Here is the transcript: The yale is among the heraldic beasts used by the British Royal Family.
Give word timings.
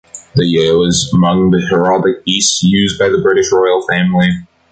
The 0.33 0.47
yale 0.47 0.83
is 0.85 1.11
among 1.13 1.51
the 1.51 1.61
heraldic 1.69 2.25
beasts 2.25 2.63
used 2.63 2.97
by 2.97 3.09
the 3.09 3.19
British 3.21 3.51
Royal 3.51 3.85
Family. 3.85 4.29